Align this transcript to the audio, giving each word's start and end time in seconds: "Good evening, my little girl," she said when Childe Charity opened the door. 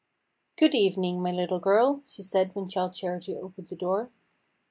"Good 0.57 0.73
evening, 0.73 1.21
my 1.21 1.29
little 1.31 1.59
girl," 1.59 2.01
she 2.07 2.23
said 2.23 2.55
when 2.55 2.67
Childe 2.67 2.95
Charity 2.95 3.35
opened 3.37 3.67
the 3.67 3.75
door. 3.75 4.09